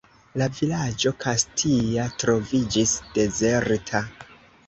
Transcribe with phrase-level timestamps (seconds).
[0.41, 4.05] La vilaĝo Kastia troviĝis dezerta.